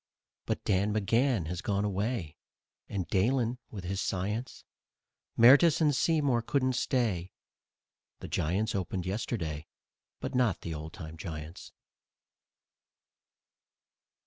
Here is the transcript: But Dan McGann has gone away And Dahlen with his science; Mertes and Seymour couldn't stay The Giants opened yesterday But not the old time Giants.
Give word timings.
But 0.47 0.63
Dan 0.63 0.91
McGann 0.95 1.45
has 1.45 1.61
gone 1.61 1.85
away 1.85 2.35
And 2.89 3.07
Dahlen 3.09 3.59
with 3.69 3.83
his 3.83 4.01
science; 4.01 4.65
Mertes 5.37 5.79
and 5.79 5.95
Seymour 5.95 6.41
couldn't 6.41 6.73
stay 6.73 7.33
The 8.19 8.27
Giants 8.27 8.73
opened 8.73 9.05
yesterday 9.05 9.67
But 10.19 10.33
not 10.33 10.61
the 10.61 10.73
old 10.73 10.93
time 10.93 11.17
Giants. 11.17 11.71